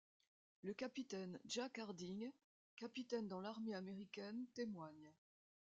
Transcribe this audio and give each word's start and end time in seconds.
Le 0.63 0.73
capitaine 0.73 1.39
Jack 1.45 1.77
Harding, 1.77 2.31
capitaine 2.75 3.27
dans 3.27 3.39
l'armée 3.39 3.75
américaine 3.75 4.47
témoigne. 4.55 5.11